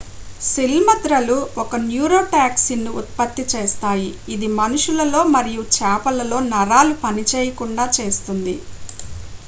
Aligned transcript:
సిల్మద్రలు 0.41 1.33
ఒక 1.63 1.75
న్యూరోటాక్సిన్ను 1.83 2.91
ఉత్పత్తి 3.01 3.43
చేస్తాయి 3.51 4.09
ఇది 4.33 4.47
మనుషులలో 4.57 5.21
మరియు 5.35 5.65
చేపలలో 5.77 6.39
నరాలు 6.51 6.95
పనిచేయకుండా 7.05 7.85
చేస్తుంది 7.99 8.55